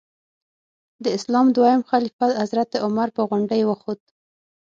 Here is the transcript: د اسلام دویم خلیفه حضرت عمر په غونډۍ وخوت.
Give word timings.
د 1.03 1.05
اسلام 1.17 1.47
دویم 1.55 1.81
خلیفه 1.89 2.27
حضرت 2.43 2.69
عمر 2.85 3.07
په 3.15 3.21
غونډۍ 3.29 3.61
وخوت. 3.65 4.01